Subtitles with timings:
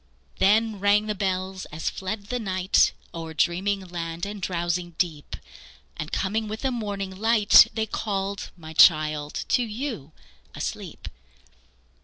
[0.39, 5.35] Then rang the bells as fled the night O'er dreaming land and drowsing deep,
[5.95, 10.11] And coming with the morning light, They called, my child, to you
[10.55, 11.07] asleep.